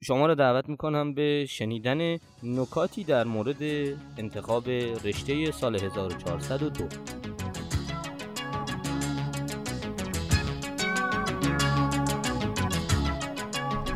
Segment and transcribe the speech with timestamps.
[0.00, 3.62] شما را دعوت می‌کنم به شنیدن نکاتی در مورد
[4.18, 4.68] انتخاب
[5.04, 6.84] رشته سال 1402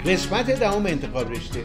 [0.06, 1.60] قسمت دهم انتخاب رشته.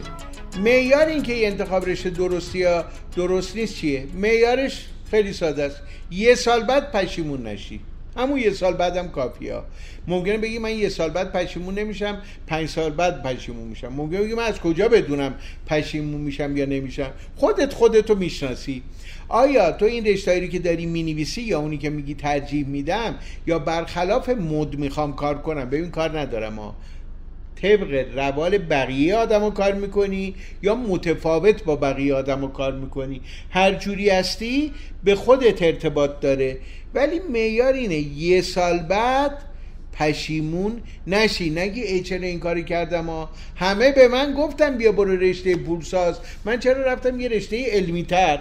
[0.58, 2.84] معیار اینکه یه انتخاب رشته درستی یا
[3.16, 5.82] درست نیست چیه؟ معیارش خیلی ساده است.
[6.10, 7.80] یه سال بعد پشیمون نشی.
[8.16, 9.60] همون یه سال بعدم کافیه.
[10.06, 13.88] ممکنه بگی من یه سال بعد پشیمون نمیشم پنج سال بعد پشیمون میشم.
[13.88, 15.34] ممکنه بگی من از کجا بدونم
[15.66, 18.82] پشیمون میشم یا نمیشم؟ خودت خودتو می‌شناسی.
[19.28, 23.14] آیا تو این رشتهایی که داری می‌نویسی یا اونی که میگی ترجیح میدم
[23.46, 26.74] یا برخلاف مد می‌خوام کار کنم؟ ببین کار ندارم ها.
[27.62, 33.20] طبق روال بقیه آدم رو کار می‌کنی یا متفاوت با بقیه آدم رو کار می‌کنی؟
[33.50, 34.72] هر جوری هستی
[35.04, 36.58] به خودت ارتباط داره.
[36.94, 39.32] ولی معیار اینه یه سال بعد
[39.92, 41.50] پشیمون نشی.
[41.50, 46.20] نگی ای چرا این کاری کردم ها؟ همه به من گفتم بیا برو رشته پولساز
[46.44, 48.38] من چرا رفتم یه رشته علمی تر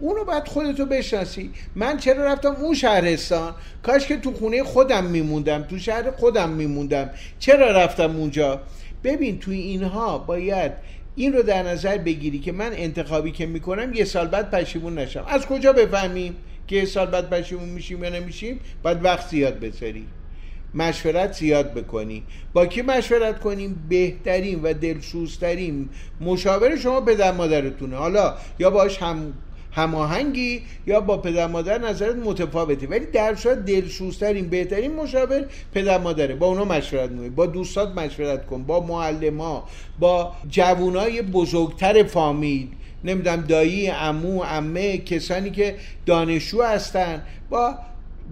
[0.00, 1.50] اونو باید خودتو بشناسی.
[1.74, 7.10] من چرا رفتم اون شهرستان؟ کاش که تو خونه خودم میموندم تو شهر خودم میموندم.
[7.38, 8.60] چرا رفتم اونجا؟
[9.04, 10.72] ببین توی اینها باید
[11.16, 15.24] این رو در نظر بگیری که من انتخابی که می‌کنم یه سال بعد پشیمون نشم.
[15.28, 20.06] از کجا بفهمیم که یه سال بعد پشیمون میشیم یا نمیشیم؟ باید وقت زیاد بذاری.
[20.74, 22.22] مشورت زیاد بکنی.
[22.52, 25.88] با کی مشورت کنیم؟ بهترین و دلسوزترین
[26.20, 27.96] مشاور شما پدر مادرتونه.
[27.96, 29.32] حالا یا باش هم
[29.78, 32.86] هماهنگی یا با پدر مادر نظرت متفاوته.
[32.86, 35.44] ولی در صورت دلسوزترین بهترین مشاور
[35.74, 36.34] پدر مادره.
[36.34, 38.62] با اونا مشورت کنی با دوستات مشورت کن.
[38.62, 39.64] با معلما.
[39.98, 42.68] با جوانای بزرگتر فامیل.
[43.04, 45.74] نمی‌دونم دایی عمو عمه کسانی که
[46.06, 47.22] دانشجو هستن.
[47.50, 47.74] با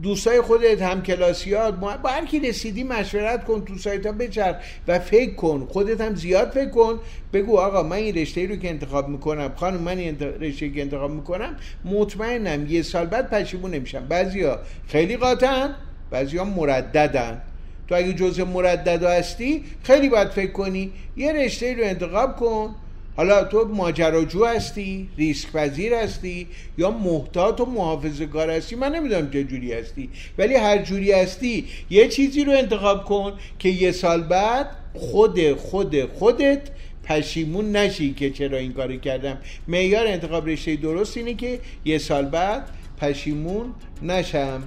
[0.03, 4.57] دوستای خودت هم کلاسیات با هر کی رسیدی مشورت کن تو سایت ها بچر
[4.89, 5.67] و فکر کن.
[5.71, 6.99] خودت هم زیاد فکر کن.
[7.33, 11.11] بگو آقا من این رشته رو که انتخاب می‌کنم خانم من این رشته که انتخاب
[11.11, 14.07] می‌کنم مطمئنم یه سال بعد پشیمون نمیشم.
[14.09, 14.59] بعضیا
[14.89, 15.75] خیلی قاطعن
[16.11, 17.43] بعضیا مرددن.
[17.89, 20.93] تو اگه جزء مردد هستی خیلی باید فکر کنی.
[21.17, 22.75] یه رشته رو انتخاب کن.
[23.17, 26.47] حالا تو ماجراجو هستی؟ ریسک پذیر هستی؟
[26.79, 30.11] یا محتاط و محافظه کار هستی؟ من نمی‌دونم چه جوری هستی.
[30.39, 36.05] ولی هر جوری هستی یه چیزی رو انتخاب کن که یه سال بعد خود خود
[36.05, 36.63] خودت
[37.05, 39.39] پشیمون نشی که چرا این کاری کردم.
[39.69, 42.69] معیار انتخاب رشته درست اینه که یه سال بعد
[43.01, 44.63] پشیمون نشم.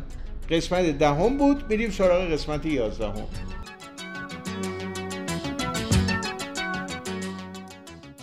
[0.50, 3.28] قسمت دهم بود بریم سراغ قسمت یازدهم.